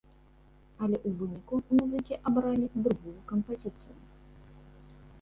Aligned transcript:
Але 0.85 0.97
ў 1.07 1.09
выніку 1.19 1.55
музыкі 1.77 2.19
абралі 2.31 2.65
другую 2.87 3.17
кампазіцыю. 3.33 3.99